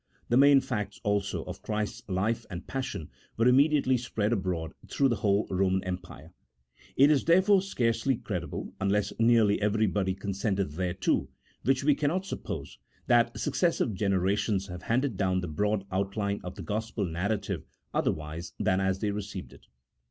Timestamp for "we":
11.83-11.93